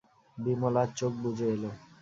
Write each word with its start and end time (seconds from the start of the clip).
বিমলার 0.37 0.89
চোখ 0.97 1.13
বুজে 1.21 1.47
এল। 1.55 1.63